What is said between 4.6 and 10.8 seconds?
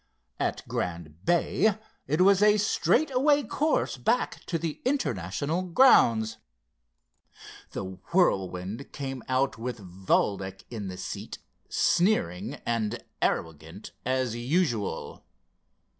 International grounds. The Whirlwind came out with Valdec